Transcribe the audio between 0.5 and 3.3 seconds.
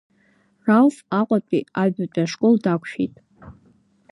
Рауф Аҟәатәи аҩбатәи ашкол дақәшәеит.